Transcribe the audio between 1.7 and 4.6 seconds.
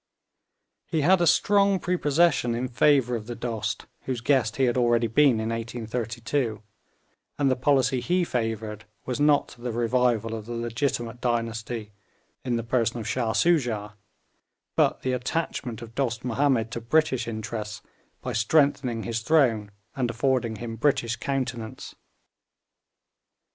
prepossession in favour of the Dost, whose guest